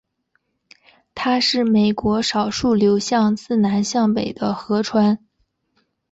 [1.13, 5.19] 它是美国少数流向自南向北的河川。